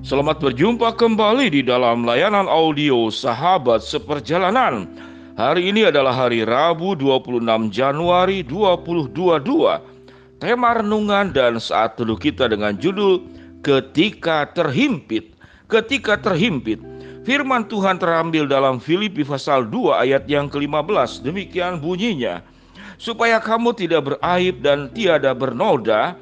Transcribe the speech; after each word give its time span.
Selamat 0.00 0.40
berjumpa 0.40 0.96
kembali 0.96 1.52
di 1.52 1.60
dalam 1.60 2.08
layanan 2.08 2.48
audio 2.48 3.12
Sahabat 3.12 3.84
Seperjalanan. 3.84 4.88
Hari 5.36 5.68
ini 5.68 5.92
adalah 5.92 6.16
hari 6.16 6.40
Rabu 6.40 6.96
26 6.96 7.68
Januari 7.68 8.40
2022. 8.40 9.44
Tema 10.40 10.80
renungan 10.80 11.36
dan 11.36 11.60
saat 11.60 12.00
teduh 12.00 12.16
kita 12.16 12.48
dengan 12.48 12.80
judul 12.80 13.28
Ketika 13.60 14.48
Terhimpit. 14.56 15.36
Ketika 15.68 16.16
terhimpit. 16.16 16.80
Firman 17.28 17.68
Tuhan 17.68 18.00
terambil 18.00 18.48
dalam 18.48 18.80
Filipi 18.80 19.20
pasal 19.20 19.68
2 19.68 20.00
ayat 20.00 20.24
yang 20.24 20.48
ke-15. 20.48 21.28
Demikian 21.28 21.76
bunyinya. 21.76 22.40
Supaya 22.96 23.36
kamu 23.36 23.76
tidak 23.76 24.16
beraib 24.16 24.64
dan 24.64 24.88
tiada 24.96 25.36
bernoda, 25.36 26.16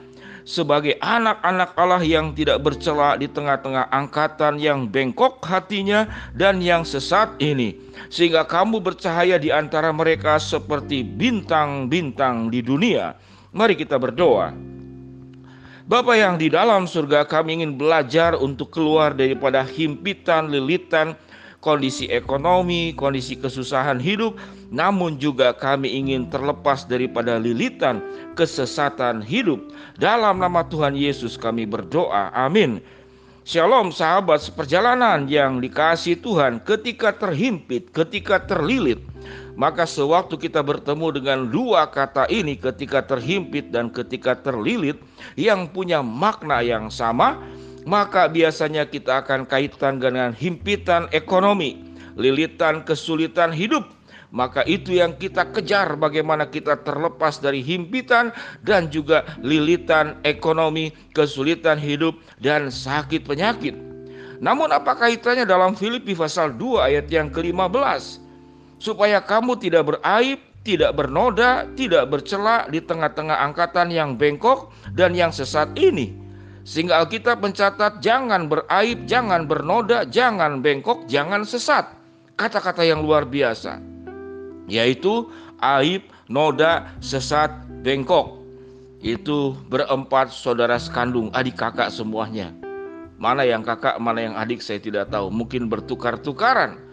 sebagai 0.49 0.97
anak-anak 1.05 1.77
Allah 1.77 2.01
yang 2.01 2.33
tidak 2.33 2.65
bercela 2.65 3.21
di 3.21 3.29
tengah-tengah 3.29 3.93
angkatan 3.93 4.57
yang 4.57 4.89
bengkok 4.89 5.45
hatinya 5.45 6.09
dan 6.33 6.65
yang 6.65 6.89
sesat 6.89 7.37
ini, 7.37 7.77
sehingga 8.09 8.49
kamu 8.49 8.81
bercahaya 8.81 9.37
di 9.37 9.53
antara 9.53 9.93
mereka 9.93 10.41
seperti 10.41 11.05
bintang-bintang 11.05 12.49
di 12.49 12.65
dunia. 12.65 13.13
Mari 13.53 13.77
kita 13.77 14.01
berdoa. 14.01 14.57
Bapa 15.89 16.17
yang 16.17 16.41
di 16.41 16.49
dalam 16.49 16.89
surga 16.89 17.29
kami 17.29 17.61
ingin 17.61 17.77
belajar 17.77 18.37
untuk 18.37 18.73
keluar 18.73 19.13
daripada 19.13 19.65
himpitan, 19.65 20.49
lilitan, 20.49 21.17
kondisi 21.59 22.07
ekonomi, 22.07 22.95
kondisi 22.95 23.35
kesusahan 23.35 23.99
hidup, 23.99 24.39
namun 24.71 25.19
juga 25.19 25.51
kami 25.51 25.91
ingin 25.91 26.31
terlepas 26.31 26.87
daripada 26.87 27.37
lilitan 27.39 27.99
kesesatan 28.39 29.19
hidup. 29.23 29.59
Dalam 29.99 30.39
nama 30.39 30.63
Tuhan 30.67 30.95
Yesus 30.95 31.35
kami 31.35 31.67
berdoa. 31.67 32.31
Amin. 32.31 32.79
Shalom 33.49 33.89
sahabat 33.89 34.45
seperjalanan 34.45 35.25
yang 35.25 35.57
dikasih 35.59 36.21
Tuhan 36.21 36.61
ketika 36.69 37.17
terhimpit, 37.17 37.89
ketika 37.97 38.45
terlilit. 38.45 39.01
Maka 39.59 39.91
sewaktu 39.91 40.39
kita 40.39 40.63
bertemu 40.63 41.19
dengan 41.19 41.39
dua 41.51 41.91
kata 41.91 42.31
ini 42.31 42.55
ketika 42.55 43.03
terhimpit 43.03 43.75
dan 43.75 43.91
ketika 43.91 44.39
terlilit 44.39 45.01
yang 45.35 45.67
punya 45.67 45.99
makna 45.99 46.63
yang 46.63 46.93
sama, 46.93 47.41
maka 47.89 48.29
biasanya 48.29 48.85
kita 48.85 49.25
akan 49.25 49.49
kaitan 49.49 49.97
dengan 49.97 50.37
himpitan 50.37 51.09
ekonomi, 51.09 51.81
lilitan 52.21 52.85
kesulitan 52.85 53.49
hidup. 53.49 53.89
Maka 54.29 54.61
itu 54.69 54.93
yang 54.93 55.17
kita 55.17 55.49
kejar 55.57 55.97
bagaimana 55.97 56.45
kita 56.53 56.85
terlepas 56.85 57.41
dari 57.41 57.65
himpitan 57.65 58.29
dan 58.61 58.93
juga 58.93 59.25
lilitan 59.41 60.21
ekonomi, 60.21 60.93
kesulitan 61.17 61.81
hidup 61.81 62.13
dan 62.37 62.69
sakit 62.69 63.25
penyakit. 63.25 63.73
Namun 64.45 64.69
apa 64.69 64.93
kaitannya 65.01 65.49
dalam 65.49 65.73
Filipi 65.73 66.13
pasal 66.13 66.61
2 66.61 66.93
ayat 66.93 67.09
yang 67.09 67.33
ke-15? 67.33 68.21
Supaya 68.77 69.25
kamu 69.25 69.57
tidak 69.65 69.97
beraib, 69.97 70.39
tidak 70.61 70.93
bernoda, 70.93 71.65
tidak 71.73 72.13
bercela 72.13 72.69
di 72.69 72.85
tengah-tengah 72.85 73.49
angkatan 73.49 73.89
yang 73.89 74.21
bengkok 74.21 74.69
dan 74.93 75.17
yang 75.17 75.33
sesat 75.33 75.73
ini 75.81 76.28
sehingga 76.69 77.01
Alkitab 77.01 77.41
mencatat 77.41 78.05
jangan 78.05 78.45
beraib, 78.45 79.09
jangan 79.09 79.49
bernoda, 79.49 80.05
jangan 80.05 80.61
bengkok, 80.61 81.09
jangan 81.09 81.41
sesat. 81.49 81.89
Kata-kata 82.37 82.85
yang 82.85 83.01
luar 83.01 83.25
biasa. 83.25 83.81
Yaitu 84.69 85.33
aib, 85.65 86.05
noda, 86.29 86.93
sesat, 87.01 87.49
bengkok. 87.81 88.37
Itu 89.01 89.57
berempat 89.73 90.29
saudara 90.29 90.77
sekandung, 90.77 91.33
adik 91.33 91.57
kakak 91.57 91.89
semuanya. 91.89 92.53
Mana 93.17 93.49
yang 93.49 93.65
kakak, 93.65 93.97
mana 93.97 94.29
yang 94.29 94.37
adik 94.37 94.61
saya 94.61 94.77
tidak 94.77 95.09
tahu. 95.09 95.33
Mungkin 95.33 95.73
bertukar-tukaran. 95.73 96.85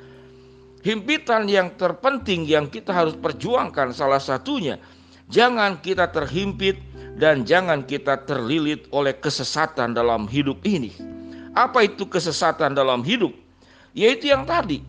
Himpitan 0.88 1.52
yang 1.52 1.76
terpenting 1.76 2.48
yang 2.48 2.72
kita 2.72 2.96
harus 2.96 3.20
perjuangkan 3.20 3.92
salah 3.92 4.24
satunya. 4.24 4.80
Jangan 5.26 5.82
kita 5.82 6.14
terhimpit 6.14 6.78
dan 7.18 7.48
jangan 7.48 7.82
kita 7.82 8.28
terlilit 8.30 8.86
oleh 8.94 9.18
kesesatan 9.18 9.98
dalam 9.98 10.30
hidup 10.30 10.62
ini. 10.62 10.94
Apa 11.56 11.88
itu 11.88 12.06
kesesatan 12.06 12.78
dalam 12.78 13.02
hidup? 13.02 13.34
Yaitu 13.96 14.30
yang 14.30 14.46
tadi. 14.46 14.84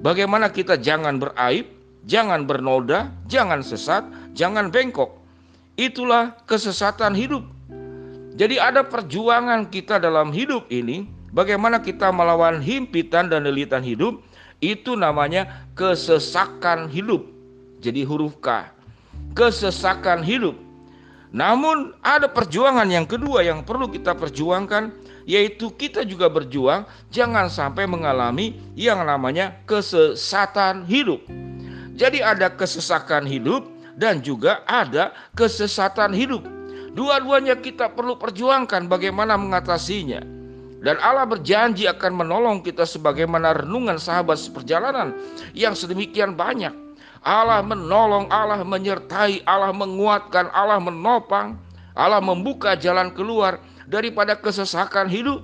Bagaimana 0.00 0.48
kita 0.48 0.80
jangan 0.80 1.20
beraib, 1.20 1.68
jangan 2.08 2.46
bernoda, 2.48 3.12
jangan 3.28 3.60
sesat, 3.60 4.06
jangan 4.32 4.70
bengkok. 4.72 5.20
Itulah 5.74 6.38
kesesatan 6.46 7.12
hidup. 7.18 7.42
Jadi 8.34 8.58
ada 8.58 8.82
perjuangan 8.86 9.68
kita 9.70 9.98
dalam 9.98 10.30
hidup 10.34 10.66
ini, 10.70 11.06
bagaimana 11.34 11.82
kita 11.82 12.10
melawan 12.10 12.62
himpitan 12.62 13.30
dan 13.30 13.46
lilitan 13.46 13.82
hidup, 13.82 14.22
itu 14.58 14.94
namanya 14.94 15.66
kesesakan 15.74 16.90
hidup. 16.90 17.26
Jadi 17.82 18.06
huruf 18.06 18.38
K. 18.42 18.73
Kesesakan 19.32 20.20
hidup. 20.20 20.60
Namun 21.34 21.96
ada 22.04 22.30
perjuangan 22.30 22.86
yang 22.86 23.08
kedua 23.08 23.42
yang 23.42 23.66
perlu 23.66 23.90
kita 23.90 24.14
perjuangkan 24.14 24.94
yaitu 25.26 25.72
kita 25.74 26.04
juga 26.04 26.28
berjuang 26.30 26.86
jangan 27.10 27.48
sampai 27.48 27.88
mengalami 27.88 28.60
yang 28.78 29.02
namanya 29.02 29.56
kesesatan 29.66 30.84
hidup. 30.86 31.24
Jadi 31.98 32.22
ada 32.22 32.52
kesesakan 32.52 33.26
hidup 33.26 33.66
dan 33.98 34.22
juga 34.22 34.62
ada 34.68 35.10
kesesatan 35.34 36.14
hidup. 36.14 36.46
Dua-duanya 36.94 37.58
kita 37.58 37.90
perlu 37.90 38.14
perjuangkan 38.14 38.86
bagaimana 38.86 39.34
mengatasinya. 39.34 40.22
Dan 40.84 41.00
Allah 41.00 41.24
berjanji 41.24 41.88
akan 41.88 42.12
menolong 42.12 42.60
kita 42.60 42.84
sebagaimana 42.84 43.56
renungan 43.56 43.96
sahabat 43.96 44.36
seperjalanan 44.36 45.16
yang 45.56 45.72
sedemikian 45.72 46.36
banyak. 46.36 46.83
Allah 47.24 47.64
menolong, 47.64 48.28
Allah 48.28 48.60
menyertai, 48.60 49.48
Allah 49.48 49.72
menguatkan, 49.72 50.52
Allah 50.52 50.76
menopang, 50.76 51.56
Allah 51.96 52.20
membuka 52.20 52.76
jalan 52.76 53.08
keluar 53.16 53.64
daripada 53.88 54.36
kesesakan 54.36 55.08
hidup. 55.08 55.40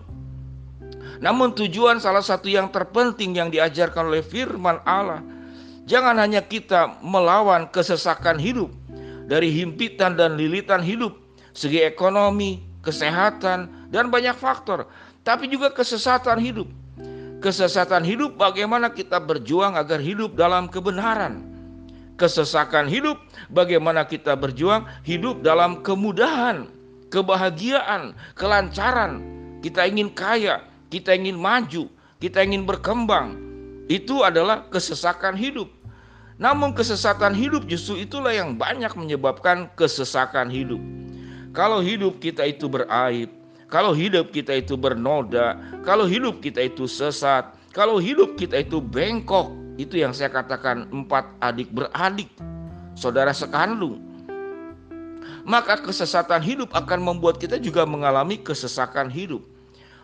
Namun 1.24 1.56
tujuan 1.56 1.96
salah 1.96 2.20
satu 2.20 2.52
yang 2.52 2.68
terpenting 2.68 3.32
yang 3.32 3.48
diajarkan 3.48 4.12
oleh 4.12 4.20
firman 4.20 4.76
Allah, 4.84 5.24
jangan 5.88 6.20
hanya 6.20 6.44
kita 6.44 7.00
melawan 7.00 7.64
kesesakan 7.72 8.36
hidup 8.36 8.68
dari 9.24 9.48
himpitan 9.48 10.20
dan 10.20 10.36
lilitan 10.36 10.84
hidup, 10.84 11.16
segi 11.56 11.80
ekonomi, 11.80 12.60
kesehatan, 12.84 13.88
dan 13.88 14.12
banyak 14.12 14.36
faktor, 14.36 14.84
tapi 15.24 15.48
juga 15.48 15.72
kesesatan 15.72 16.36
hidup. 16.36 16.68
Kesesatan 17.40 18.04
hidup 18.04 18.36
bagaimana 18.36 18.92
kita 18.92 19.16
berjuang 19.16 19.72
agar 19.72 19.96
hidup 19.96 20.36
dalam 20.36 20.68
kebenaran 20.68 21.49
kesesakan 22.20 22.84
hidup, 22.84 23.16
bagaimana 23.48 24.04
kita 24.04 24.36
berjuang 24.36 24.84
hidup 25.08 25.40
dalam 25.40 25.80
kemudahan, 25.80 26.68
kebahagiaan, 27.08 28.12
kelancaran. 28.36 29.24
Kita 29.64 29.88
ingin 29.88 30.12
kaya, 30.12 30.60
kita 30.92 31.16
ingin 31.16 31.40
maju, 31.40 31.88
kita 32.20 32.44
ingin 32.44 32.68
berkembang. 32.68 33.40
Itu 33.88 34.20
adalah 34.20 34.68
kesesakan 34.68 35.40
hidup. 35.40 35.72
Namun 36.40 36.72
kesesatan 36.72 37.36
hidup 37.36 37.68
justru 37.68 38.00
itulah 38.00 38.32
yang 38.32 38.56
banyak 38.56 38.92
menyebabkan 38.96 39.68
kesesakan 39.76 40.48
hidup. 40.48 40.80
Kalau 41.52 41.84
hidup 41.84 42.16
kita 42.16 42.48
itu 42.48 42.64
beraib, 42.64 43.28
kalau 43.68 43.92
hidup 43.92 44.32
kita 44.32 44.56
itu 44.56 44.72
bernoda, 44.72 45.60
kalau 45.84 46.08
hidup 46.08 46.40
kita 46.40 46.64
itu 46.64 46.88
sesat, 46.88 47.52
kalau 47.76 48.00
hidup 48.00 48.40
kita 48.40 48.64
itu 48.64 48.80
bengkok, 48.80 49.52
itu 49.80 49.96
yang 49.96 50.12
saya 50.12 50.28
katakan 50.28 50.84
empat 50.92 51.24
adik 51.40 51.72
beradik, 51.72 52.28
saudara 52.92 53.32
sekandung. 53.32 53.96
Maka 55.48 55.80
kesesatan 55.80 56.44
hidup 56.44 56.68
akan 56.76 57.00
membuat 57.00 57.40
kita 57.40 57.56
juga 57.56 57.88
mengalami 57.88 58.36
kesesakan 58.36 59.08
hidup. 59.08 59.40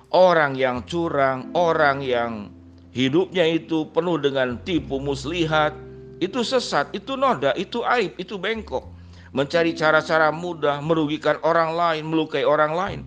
Orang 0.09 0.56
yang 0.56 0.81
curang, 0.89 1.53
orang 1.53 2.00
yang 2.00 2.49
hidupnya 2.97 3.45
itu 3.45 3.85
penuh 3.93 4.17
dengan 4.17 4.56
tipu 4.65 4.97
muslihat, 4.97 5.77
itu 6.25 6.41
sesat, 6.41 6.89
itu 6.97 7.12
noda, 7.21 7.53
itu 7.53 7.85
aib, 7.85 8.17
itu 8.17 8.41
bengkok. 8.41 8.89
Mencari 9.37 9.77
cara-cara 9.77 10.33
mudah, 10.33 10.81
merugikan 10.81 11.37
orang 11.45 11.77
lain, 11.77 12.09
melukai 12.09 12.49
orang 12.49 12.73
lain. 12.73 13.00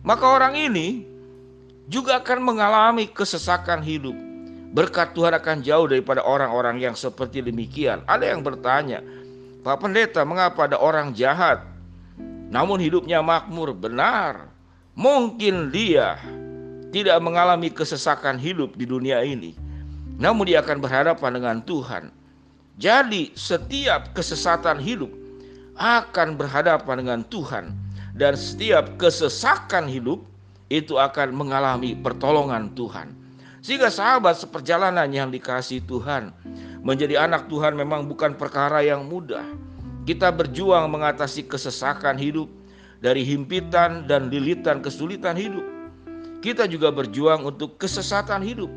Maka 0.00 0.24
orang 0.24 0.56
ini 0.56 1.04
juga 1.84 2.24
akan 2.24 2.40
mengalami 2.40 3.04
kesesakan 3.12 3.84
hidup. 3.84 4.16
Berkat 4.74 5.14
Tuhan 5.14 5.30
akan 5.38 5.62
jauh 5.62 5.86
daripada 5.86 6.26
orang-orang 6.26 6.82
yang 6.82 6.98
seperti 6.98 7.38
demikian. 7.38 8.02
Ada 8.10 8.34
yang 8.34 8.42
bertanya, 8.42 8.98
Pak 9.62 9.78
Pendeta, 9.78 10.26
mengapa 10.26 10.66
ada 10.66 10.82
orang 10.82 11.14
jahat 11.14 11.62
namun 12.54 12.78
hidupnya 12.78 13.18
makmur? 13.18 13.74
Benar, 13.74 14.46
mungkin 14.94 15.74
dia 15.74 16.22
tidak 16.94 17.18
mengalami 17.18 17.66
kesesakan 17.66 18.38
hidup 18.38 18.78
di 18.78 18.86
dunia 18.86 19.26
ini, 19.26 19.58
namun 20.22 20.46
dia 20.46 20.62
akan 20.62 20.78
berhadapan 20.78 21.30
dengan 21.34 21.56
Tuhan. 21.66 22.14
Jadi, 22.78 23.34
setiap 23.34 24.14
kesesatan 24.14 24.78
hidup 24.78 25.10
akan 25.78 26.38
berhadapan 26.38 26.96
dengan 27.02 27.20
Tuhan, 27.26 27.74
dan 28.14 28.38
setiap 28.38 28.94
kesesakan 29.02 29.90
hidup 29.90 30.22
itu 30.70 30.94
akan 30.94 31.34
mengalami 31.34 31.98
pertolongan 31.98 32.70
Tuhan. 32.78 33.23
Sehingga 33.64 33.88
sahabat 33.88 34.36
seperjalanan 34.36 35.08
yang 35.08 35.32
dikasih 35.32 35.88
Tuhan, 35.88 36.36
menjadi 36.84 37.24
anak 37.24 37.48
Tuhan 37.48 37.72
memang 37.72 38.04
bukan 38.04 38.36
perkara 38.36 38.84
yang 38.84 39.08
mudah. 39.08 39.40
Kita 40.04 40.28
berjuang 40.28 40.84
mengatasi 40.92 41.48
kesesakan 41.48 42.20
hidup 42.20 42.44
dari 43.00 43.24
himpitan 43.24 44.04
dan 44.04 44.28
lilitan 44.28 44.84
kesulitan 44.84 45.32
hidup. 45.32 45.64
Kita 46.44 46.68
juga 46.68 46.92
berjuang 46.92 47.40
untuk 47.48 47.80
kesesatan 47.80 48.44
hidup. 48.44 48.68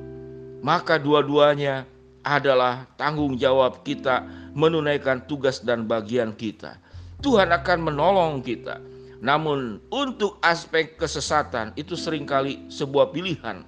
Maka 0.64 0.96
dua-duanya 0.96 1.84
adalah 2.24 2.88
tanggung 2.96 3.36
jawab 3.36 3.84
kita 3.84 4.24
menunaikan 4.56 5.20
tugas 5.28 5.60
dan 5.60 5.84
bagian 5.84 6.32
kita. 6.32 6.80
Tuhan 7.20 7.52
akan 7.52 7.92
menolong 7.92 8.40
kita. 8.40 8.80
Namun 9.20 9.84
untuk 9.92 10.40
aspek 10.40 10.96
kesesatan 10.96 11.76
itu 11.76 12.00
sering 12.00 12.24
kali 12.24 12.64
sebuah 12.72 13.12
pilihan 13.12 13.68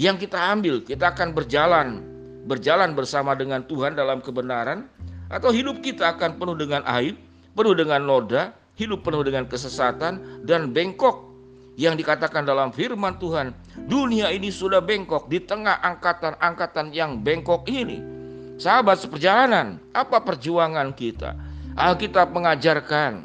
yang 0.00 0.16
kita 0.16 0.40
ambil. 0.40 0.80
Kita 0.80 1.12
akan 1.12 1.36
berjalan, 1.36 2.00
berjalan 2.48 2.96
bersama 2.96 3.36
dengan 3.36 3.60
Tuhan 3.68 3.92
dalam 3.92 4.24
kebenaran 4.24 4.88
atau 5.28 5.52
hidup 5.52 5.84
kita 5.84 6.16
akan 6.16 6.40
penuh 6.40 6.56
dengan 6.56 6.80
aib, 6.96 7.20
penuh 7.52 7.76
dengan 7.76 8.00
noda, 8.00 8.56
hidup 8.80 9.04
penuh 9.04 9.20
dengan 9.20 9.44
kesesatan 9.44 10.42
dan 10.48 10.72
bengkok 10.72 11.28
yang 11.76 12.00
dikatakan 12.00 12.48
dalam 12.48 12.72
firman 12.72 13.20
Tuhan, 13.20 13.52
dunia 13.84 14.32
ini 14.32 14.48
sudah 14.48 14.80
bengkok 14.80 15.28
di 15.28 15.44
tengah 15.44 15.78
angkatan-angkatan 15.84 16.96
yang 16.96 17.20
bengkok 17.20 17.68
ini. 17.68 18.00
Sahabat 18.60 19.00
seperjalanan, 19.00 19.80
apa 19.96 20.20
perjuangan 20.20 20.92
kita? 20.92 21.32
Alkitab 21.80 22.36
mengajarkan 22.36 23.24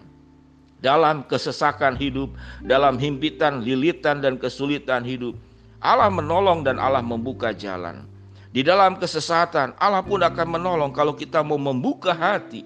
dalam 0.79 1.27
kesesakan 1.27 1.99
hidup, 1.99 2.31
dalam 2.63 2.95
himpitan, 2.95 3.59
lilitan 3.59 4.23
dan 4.23 4.39
kesulitan 4.39 5.03
hidup, 5.03 5.35
Allah 5.85 6.09
menolong 6.09 6.65
dan 6.65 6.81
Allah 6.81 7.05
membuka 7.05 7.53
jalan. 7.53 8.09
Di 8.49 8.65
dalam 8.65 8.97
kesesatan, 8.97 9.77
Allah 9.77 10.01
pun 10.01 10.23
akan 10.23 10.47
menolong 10.57 10.89
kalau 10.95 11.13
kita 11.13 11.45
mau 11.45 11.59
membuka 11.59 12.15
hati 12.15 12.65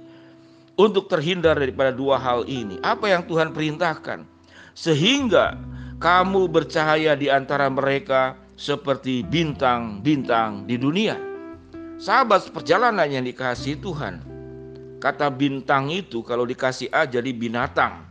untuk 0.80 1.12
terhindar 1.12 1.60
daripada 1.60 1.92
dua 1.92 2.16
hal 2.16 2.48
ini. 2.48 2.80
Apa 2.80 3.12
yang 3.12 3.27
Tuhan 3.27 3.51
perintahkan? 3.51 4.24
Sehingga 4.71 5.60
kamu 6.00 6.48
bercahaya 6.48 7.18
di 7.19 7.27
antara 7.27 7.68
mereka 7.68 8.39
seperti 8.56 9.25
bintang-bintang 9.27 10.63
di 10.63 10.80
dunia. 10.80 11.19
Sahabat 12.00 12.56
perjalanan 12.56 13.10
yang 13.12 13.27
dikasih 13.27 13.83
Tuhan. 13.83 14.24
Kata 15.04 15.27
bintang 15.27 15.92
itu 15.92 16.24
kalau 16.24 16.48
dikasih 16.48 16.88
A 16.95 17.04
jadi 17.04 17.33
binatang. 17.36 18.07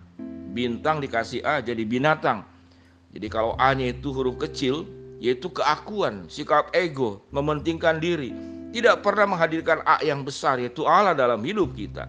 Bintang 0.53 1.01
dikasih 1.01 1.41
A 1.47 1.65
jadi 1.65 1.85
binatang. 1.87 2.45
Jadi 3.15 3.27
kalau 3.33 3.57
A-nya 3.57 3.93
itu 3.93 4.13
huruf 4.13 4.37
kecil, 4.37 4.98
yaitu 5.19 5.51
keakuan, 5.51 6.27
sikap 6.31 6.71
ego, 6.75 7.23
mementingkan 7.35 7.99
diri, 7.99 8.31
tidak 8.71 9.03
pernah 9.03 9.35
menghadirkan 9.35 9.83
A 9.83 9.99
yang 10.03 10.23
besar 10.23 10.63
yaitu 10.63 10.87
Allah 10.87 11.15
dalam 11.15 11.43
hidup 11.43 11.75
kita. 11.75 12.07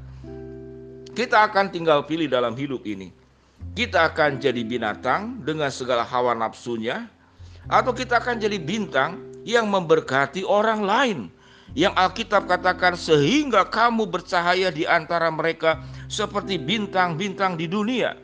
Kita 1.14 1.50
akan 1.50 1.74
tinggal 1.74 2.06
pilih 2.06 2.30
dalam 2.30 2.54
hidup 2.54 2.86
ini. 2.86 3.12
Kita 3.74 4.14
akan 4.14 4.40
jadi 4.40 4.62
binatang 4.64 5.42
dengan 5.44 5.68
segala 5.74 6.06
hawa 6.06 6.38
nafsunya 6.38 7.10
atau 7.68 7.92
kita 7.92 8.22
akan 8.22 8.40
jadi 8.40 8.58
bintang 8.62 9.20
yang 9.44 9.68
memberkati 9.68 10.46
orang 10.46 10.86
lain. 10.86 11.20
Yang 11.78 11.94
Alkitab 12.02 12.50
katakan 12.50 12.98
sehingga 12.98 13.62
kamu 13.62 14.10
bercahaya 14.10 14.74
di 14.74 14.90
antara 14.90 15.30
mereka 15.30 15.78
seperti 16.10 16.58
bintang-bintang 16.58 17.54
di 17.54 17.70
dunia. 17.70 18.18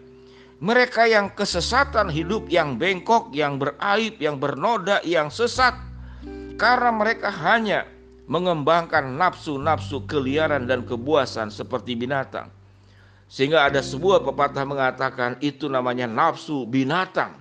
Mereka 0.63 1.11
yang 1.11 1.35
kesesatan 1.35 2.07
hidup, 2.07 2.47
yang 2.47 2.79
bengkok, 2.79 3.35
yang 3.35 3.59
beraib, 3.59 4.15
yang 4.23 4.39
bernoda, 4.39 5.03
yang 5.03 5.27
sesat. 5.27 5.75
Karena 6.55 6.95
mereka 6.95 7.27
hanya 7.27 7.83
mengembangkan 8.31 9.19
nafsu-nafsu 9.19 10.07
keliaran 10.07 10.63
dan 10.65 10.87
kebuasan 10.87 11.51
seperti 11.51 11.93
binatang. 11.99 12.47
Sehingga 13.27 13.67
ada 13.67 13.81
sebuah 13.81 14.23
pepatah 14.23 14.63
mengatakan 14.63 15.35
itu 15.43 15.67
namanya 15.67 16.07
nafsu 16.07 16.63
binatang. 16.63 17.35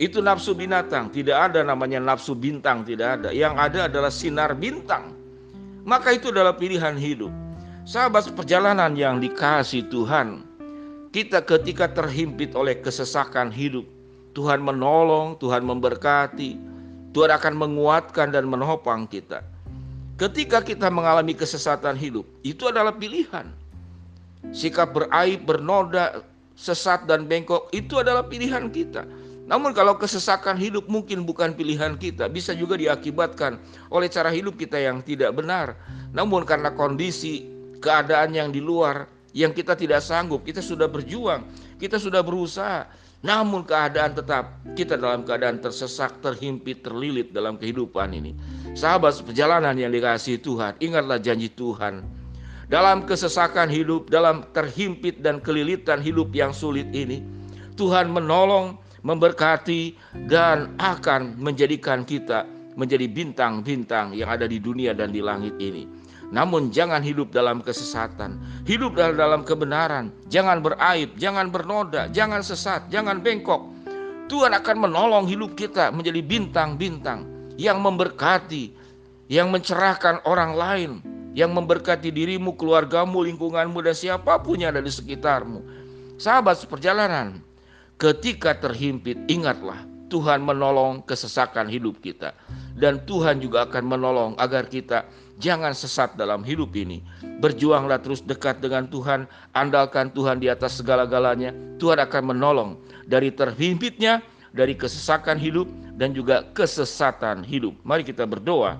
Itu 0.00 0.24
nafsu 0.24 0.56
binatang, 0.56 1.12
tidak 1.12 1.52
ada 1.52 1.60
namanya 1.60 2.00
nafsu 2.00 2.32
bintang, 2.32 2.86
tidak 2.88 3.20
ada. 3.20 3.28
Yang 3.36 3.54
ada 3.58 3.78
adalah 3.90 4.12
sinar 4.12 4.56
bintang. 4.56 5.12
Maka 5.84 6.16
itu 6.16 6.32
adalah 6.32 6.56
pilihan 6.56 6.96
hidup. 6.96 7.32
Sahabat 7.84 8.32
perjalanan 8.32 8.96
yang 8.96 9.20
dikasih 9.20 9.88
Tuhan, 9.92 10.49
kita 11.10 11.42
ketika 11.42 11.90
terhimpit 11.90 12.54
oleh 12.54 12.78
kesesakan 12.78 13.50
hidup, 13.50 13.82
Tuhan 14.38 14.62
menolong, 14.62 15.34
Tuhan 15.42 15.66
memberkati, 15.66 16.54
Tuhan 17.10 17.30
akan 17.34 17.54
menguatkan 17.58 18.30
dan 18.30 18.46
menopang 18.46 19.10
kita. 19.10 19.42
Ketika 20.14 20.62
kita 20.62 20.86
mengalami 20.86 21.34
kesesatan 21.34 21.98
hidup, 21.98 22.22
itu 22.46 22.70
adalah 22.70 22.94
pilihan. 22.94 23.50
Sikap 24.54 24.94
beraib, 24.94 25.42
bernoda, 25.48 26.22
sesat 26.54 27.08
dan 27.10 27.26
bengkok 27.26 27.72
itu 27.74 27.98
adalah 27.98 28.22
pilihan 28.28 28.70
kita. 28.70 29.02
Namun 29.50 29.74
kalau 29.74 29.98
kesesakan 29.98 30.54
hidup 30.54 30.86
mungkin 30.86 31.26
bukan 31.26 31.58
pilihan 31.58 31.98
kita, 31.98 32.30
bisa 32.30 32.54
juga 32.54 32.78
diakibatkan 32.78 33.58
oleh 33.90 34.06
cara 34.06 34.30
hidup 34.30 34.54
kita 34.54 34.78
yang 34.78 35.02
tidak 35.02 35.34
benar. 35.34 35.74
Namun 36.14 36.46
karena 36.46 36.70
kondisi 36.70 37.50
keadaan 37.82 38.30
yang 38.30 38.54
di 38.54 38.62
luar 38.62 39.10
yang 39.36 39.54
kita 39.54 39.78
tidak 39.78 40.02
sanggup, 40.02 40.42
kita 40.42 40.58
sudah 40.58 40.90
berjuang, 40.90 41.46
kita 41.78 41.96
sudah 41.96 42.22
berusaha, 42.22 42.86
namun 43.20 43.62
keadaan 43.68 44.16
tetap 44.16 44.64
kita 44.72 44.96
dalam 44.96 45.22
keadaan 45.22 45.60
tersesak, 45.60 46.24
terhimpit, 46.24 46.80
terlilit 46.80 47.30
dalam 47.36 47.60
kehidupan 47.60 48.16
ini. 48.16 48.32
Sahabat 48.72 49.20
perjalanan 49.22 49.76
yang 49.76 49.92
dikasih 49.92 50.40
Tuhan, 50.40 50.80
ingatlah 50.80 51.20
janji 51.20 51.52
Tuhan. 51.52 52.00
Dalam 52.70 53.02
kesesakan 53.02 53.66
hidup, 53.66 54.08
dalam 54.08 54.46
terhimpit 54.54 55.18
dan 55.20 55.42
kelilitan 55.42 55.98
hidup 55.98 56.30
yang 56.30 56.54
sulit 56.54 56.86
ini, 56.94 57.20
Tuhan 57.74 58.08
menolong, 58.08 58.78
memberkati, 59.02 59.98
dan 60.30 60.78
akan 60.78 61.34
menjadikan 61.34 62.06
kita 62.06 62.46
menjadi 62.78 63.10
bintang-bintang 63.10 64.14
yang 64.14 64.30
ada 64.30 64.46
di 64.46 64.62
dunia 64.62 64.94
dan 64.94 65.10
di 65.10 65.18
langit 65.18 65.58
ini. 65.58 65.99
Namun 66.30 66.70
jangan 66.70 67.02
hidup 67.02 67.34
dalam 67.34 67.58
kesesatan, 67.58 68.38
hidup 68.62 68.94
dalam 68.94 69.42
kebenaran, 69.42 70.14
jangan 70.30 70.62
beraib, 70.62 71.10
jangan 71.18 71.50
bernoda, 71.50 72.06
jangan 72.14 72.38
sesat, 72.38 72.86
jangan 72.86 73.18
bengkok. 73.18 73.66
Tuhan 74.30 74.54
akan 74.54 74.76
menolong 74.86 75.26
hidup 75.26 75.58
kita 75.58 75.90
menjadi 75.90 76.22
bintang-bintang 76.22 77.26
yang 77.58 77.82
memberkati, 77.82 78.70
yang 79.26 79.50
mencerahkan 79.50 80.22
orang 80.22 80.54
lain, 80.54 80.90
yang 81.34 81.50
memberkati 81.50 82.14
dirimu, 82.14 82.54
keluargamu, 82.54 83.26
lingkunganmu, 83.26 83.82
dan 83.82 83.94
siapa 83.98 84.38
pun 84.38 84.62
yang 84.62 84.78
ada 84.78 84.86
di 84.86 84.94
sekitarmu. 84.94 85.66
Sahabat 86.14 86.62
seperjalanan, 86.62 87.42
ketika 87.98 88.54
terhimpit, 88.54 89.18
ingatlah 89.26 89.89
Tuhan 90.10 90.42
menolong 90.42 91.06
kesesakan 91.06 91.70
hidup 91.70 92.02
kita. 92.02 92.34
Dan 92.74 93.06
Tuhan 93.06 93.38
juga 93.38 93.70
akan 93.70 93.84
menolong 93.86 94.32
agar 94.36 94.66
kita 94.66 95.06
Jangan 95.40 95.72
sesat 95.72 96.20
dalam 96.20 96.44
hidup 96.44 96.76
ini. 96.76 97.00
Berjuanglah 97.40 97.96
terus 98.04 98.20
dekat 98.20 98.60
dengan 98.60 98.84
Tuhan, 98.84 99.24
andalkan 99.56 100.12
Tuhan 100.12 100.36
di 100.36 100.52
atas 100.52 100.76
segala-galanya. 100.76 101.56
Tuhan 101.80 101.96
akan 101.96 102.36
menolong 102.36 102.76
dari 103.08 103.32
terhimpitnya, 103.32 104.20
dari 104.52 104.76
kesesakan 104.76 105.40
hidup 105.40 105.64
dan 105.96 106.12
juga 106.12 106.44
kesesatan 106.52 107.40
hidup. 107.40 107.72
Mari 107.88 108.04
kita 108.04 108.28
berdoa. 108.28 108.76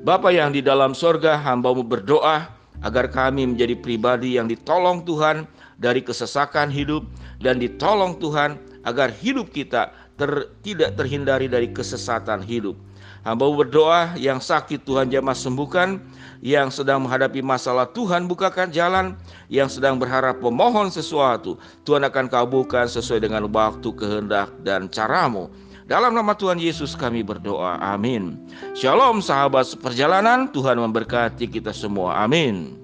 Bapa 0.00 0.32
yang 0.32 0.48
di 0.48 0.64
dalam 0.64 0.96
sorga, 0.96 1.36
hambamu 1.36 1.84
berdoa 1.84 2.48
agar 2.80 3.12
kami 3.12 3.44
menjadi 3.44 3.76
pribadi 3.76 4.40
yang 4.40 4.48
ditolong 4.48 5.04
Tuhan 5.04 5.44
dari 5.76 6.00
kesesakan 6.00 6.72
hidup 6.72 7.04
dan 7.44 7.60
ditolong 7.60 8.16
Tuhan 8.16 8.56
agar 8.88 9.12
hidup 9.12 9.52
kita 9.52 9.92
ter, 10.14 10.50
tidak 10.62 10.94
terhindari 10.98 11.46
dari 11.50 11.70
kesesatan 11.70 12.42
hidup. 12.42 12.78
Hamba 13.24 13.48
berdoa 13.48 14.12
yang 14.20 14.36
sakit 14.36 14.84
Tuhan 14.84 15.08
jamah 15.08 15.32
sembuhkan, 15.32 15.96
yang 16.44 16.68
sedang 16.68 17.00
menghadapi 17.08 17.40
masalah 17.40 17.88
Tuhan 17.88 18.28
bukakan 18.28 18.68
jalan, 18.68 19.16
yang 19.48 19.72
sedang 19.72 19.96
berharap 19.96 20.44
memohon 20.44 20.92
sesuatu, 20.92 21.56
Tuhan 21.88 22.04
akan 22.04 22.28
kabulkan 22.28 22.84
sesuai 22.84 23.24
dengan 23.24 23.48
waktu 23.48 23.88
kehendak 23.96 24.52
dan 24.60 24.92
caramu. 24.92 25.48
Dalam 25.88 26.12
nama 26.12 26.36
Tuhan 26.36 26.60
Yesus 26.60 26.92
kami 26.96 27.24
berdoa. 27.24 27.80
Amin. 27.80 28.40
Shalom 28.76 29.24
sahabat 29.24 29.72
seperjalanan, 29.72 30.52
Tuhan 30.52 30.80
memberkati 30.80 31.48
kita 31.48 31.72
semua. 31.72 32.20
Amin. 32.24 32.83